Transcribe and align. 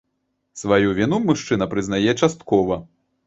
Сваю 0.61 0.93
віну 0.99 1.19
мужчына 1.27 1.67
прызнае 1.73 2.11
часткова. 2.21 2.81